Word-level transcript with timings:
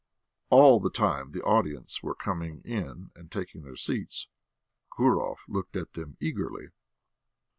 All 0.49 0.79
the 0.79 0.89
time 0.89 1.31
the 1.31 1.43
audience 1.43 2.01
were 2.01 2.15
coming 2.15 2.63
in 2.65 3.11
and 3.13 3.31
taking 3.31 3.61
their 3.61 3.75
seats 3.75 4.29
Gurov 4.97 5.41
looked 5.47 5.75
at 5.75 5.93
them 5.93 6.17
eagerly. 6.19 6.69